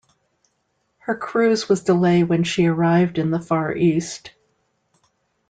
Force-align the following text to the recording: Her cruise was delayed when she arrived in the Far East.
Her 0.97 1.13
cruise 1.15 1.69
was 1.69 1.83
delayed 1.83 2.27
when 2.27 2.43
she 2.43 2.65
arrived 2.65 3.19
in 3.19 3.29
the 3.29 3.39
Far 3.39 3.75
East. 3.75 4.31